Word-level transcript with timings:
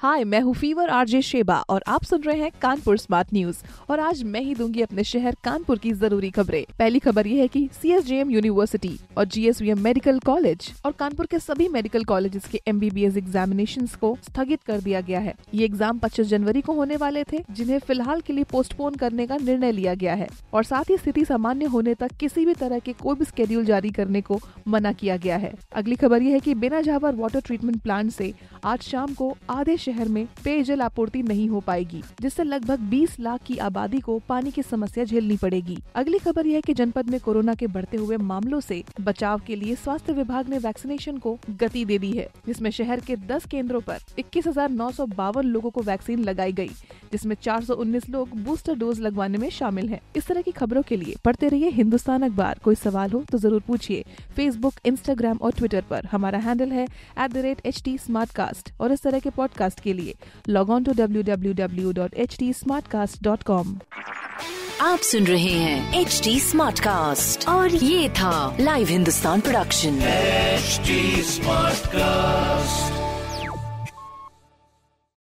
हाय, 0.00 0.24
मैं 0.24 0.40
हूँ 0.40 0.52
fever 0.54 0.88
RJ 0.88 1.20
Sheba 1.22 1.56
और 1.68 1.82
आप 1.86 2.04
सुन 2.04 2.22
रहे 2.22 2.36
हैं 2.38 2.50
कानपुर 2.62 2.98
स्मार्ट 2.98 3.28
न्यूज़। 3.34 3.62
और 3.90 4.00
आज 4.00 4.22
मैं 4.22 4.40
ही 4.40 4.54
दूँगी 4.54 4.82
अपने 4.82 5.04
शहर 5.04 5.36
कानपुर 5.44 5.78
की 5.78 5.92
ज़रूरी 5.92 6.30
खबरें। 6.30 6.64
पहली 6.78 6.98
खबर 6.98 7.26
ये 7.26 7.40
है 7.40 7.48
कि 7.48 7.68
सी 7.82 7.90
यूनिवर्सिटी 8.32 8.90
और 9.18 9.24
जीएसवीएम 9.24 9.80
मेडिकल 9.80 10.18
कॉलेज 10.18 10.70
और 10.84 10.92
कानपुर 10.92 11.26
के 11.26 11.38
सभी 11.38 11.68
मेडिकल 11.68 12.04
कॉलेजेस 12.04 12.46
के 12.46 12.60
एमबीबीएस 12.66 13.16
एग्जामिनेशन 13.16 13.86
को 14.00 14.16
स्थगित 14.22 14.62
कर 14.62 14.80
दिया 14.80 15.00
गया 15.00 15.20
है। 15.20 15.34
ये 15.54 15.64
एग्ज़ाम 15.64 15.98
25 15.98 16.26
जनवरी 16.26 16.60
को 16.60 16.72
होने 16.72 16.96
वाले 16.96 17.24
थे, 17.24 17.42
जिन्हें 17.50 17.78
फ़िलहाल 17.78 18.20
के 18.20 18.32
लिए 18.32 18.44
पोस्टपोन 18.44 18.94
करने 18.94 19.26
का 19.26 19.36
निर्णय 19.36 19.72
लिया 19.72 19.94
गया 19.94 20.14
है। 20.14 20.28
और 20.54 20.64
साथ 20.64 20.90
ही 20.90 20.96
स्थिति 20.96 21.24
सामान्य 21.24 21.64
होने 21.64 21.94
तक 21.94 22.16
किसी 22.20 22.46
भी 22.46 22.54
तरह 22.54 22.78
के 22.78 22.92
कोई 22.92 23.16
भी 23.16 23.24
स्केड्यूल 23.24 23.64
जारी 23.64 23.90
करने 23.90 24.20
को 24.20 24.40
मना 24.68 24.92
किया 24.92 25.16
गया 25.16 25.36
है। 25.36 25.52
अगली 25.72 25.96
खबर 25.96 26.22
ये 26.22 26.32
है 26.32 26.40
की 26.40 26.54
बिना 26.54 26.80
झावर 26.80 27.14
वाटर 27.14 27.40
ट्रीटमेंट 27.40 27.82
प्लांट 27.82 28.08
ऐसी 28.08 28.34
आज 28.64 28.80
शाम 28.80 29.14
को 29.14 29.36
आधे 29.50 29.76
शहर 29.88 30.08
में 30.08 30.26
पेयजल 30.44 30.82
आपूर्ति 30.82 31.22
नहीं 31.22 31.48
हो 31.48 31.60
पाएगी, 31.60 32.02
जिससे 32.20 32.44
लगभग 32.44 32.78
20 32.90 33.18
लाख 33.20 33.42
की 33.46 33.56
आबादी 33.58 34.00
को 34.00 34.18
पानी 34.28 34.50
की 34.50 34.62
समस्या 34.62 35.04
झेलनी 35.04 35.36
पड़ेगी। 35.36 35.78
अगली 35.94 36.18
खबर 36.18 36.46
यह 36.46 36.54
है 36.54 36.60
कि 36.60 36.74
जनपद 36.74 37.10
में 37.10 37.20
कोरोना 37.20 37.54
के 37.54 37.66
बढ़ते 37.66 37.96
हुए 37.96 38.16
मामलों 38.16 38.60
से 38.60 38.82
बचाव 39.00 39.40
के 39.46 39.56
लिए 39.56 39.74
स्वास्थ्य 39.74 40.12
विभाग 40.12 40.48
ने 40.48 40.58
वैक्सीनेशन 40.58 41.18
को 41.18 41.38
गति 41.50 41.84
दे 41.84 41.98
दी 41.98 42.12
है, 42.12 42.28
जिसमें 42.46 42.70
शहर 42.70 43.00
के 43.00 43.16
10 43.16 43.46
केंद्रों 43.46 43.80
पर 43.80 43.98
इक्कीस 44.18 44.46
लोगों 45.38 45.70
को 45.70 45.80
वैक्सीन 45.80 46.24
लगाई 46.24 46.52
गई। 46.52 46.70
जिसमें 47.12 47.34
419 47.36 48.08
लोग 48.10 48.36
बूस्टर 48.44 48.74
डोज 48.78 49.00
लगवाने 49.00 49.38
में 49.38 49.48
शामिल 49.50 49.88
हैं। 49.88 50.00
इस 50.16 50.26
तरह 50.26 50.42
की 50.42 50.50
खबरों 50.52 50.82
के 50.88 50.96
लिए 50.96 51.14
पढ़ते 51.24 51.48
रहिए 51.48 51.68
हिंदुस्तान 51.70 52.22
अखबार 52.22 52.60
कोई 52.64 52.74
सवाल 52.74 53.10
हो 53.10 53.22
तो 53.30 53.38
ज़रूर 53.38 53.62
पूछिए 53.66 54.04
फेसबुक 54.36 54.74
इंस्टाग्राम 54.86 55.38
और 55.42 55.52
ट्विटर 55.52 55.84
पर 55.90 56.06
हमारा 56.12 56.38
हैंडल 56.38 56.72
है 56.72 56.84
at 56.84 57.30
the 57.30 57.36
rate 57.46 57.66
H 57.66 57.82
T 57.84 57.96
और 58.80 58.92
इस 58.92 59.02
तरह 59.02 59.18
के 59.18 59.30
पॉडकास्ट 59.36 59.80
के 59.80 59.92
लिए 59.92 60.14
log 60.48 60.70
on 60.70 60.84
to 60.84 60.92
W 60.92 61.22
W 61.24 61.52
W 61.62 61.92
dot 61.92 62.14
H 62.16 62.36
T 62.38 62.52
आप 64.80 64.98
सुन 65.02 65.24
रहे 65.26 65.52
हैं 65.60 66.00
एच 66.00 66.20
डी 66.24 66.38
स्मार्ट 66.40 66.80
कास्ट 66.80 67.48
और 67.48 67.74
ये 67.74 68.08
था 68.18 68.56
live 68.60 68.88
Hindustan 68.88 69.40
production 69.40 69.98
HD 70.58 71.22
Smartcast. 71.22 72.57